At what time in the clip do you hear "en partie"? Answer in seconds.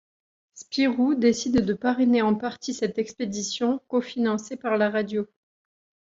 2.23-2.73